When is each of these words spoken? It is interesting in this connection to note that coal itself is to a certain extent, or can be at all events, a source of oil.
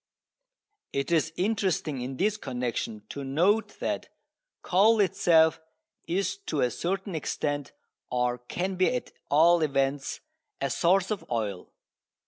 It 0.93 1.11
is 1.11 1.31
interesting 1.35 2.01
in 2.01 2.17
this 2.17 2.35
connection 2.35 3.03
to 3.09 3.23
note 3.23 3.79
that 3.81 4.09
coal 4.63 4.99
itself 4.99 5.61
is 6.07 6.37
to 6.47 6.61
a 6.61 6.71
certain 6.71 7.13
extent, 7.13 7.71
or 8.09 8.39
can 8.39 8.77
be 8.77 8.95
at 8.95 9.11
all 9.29 9.61
events, 9.61 10.19
a 10.59 10.71
source 10.71 11.11
of 11.11 11.23
oil. 11.29 11.71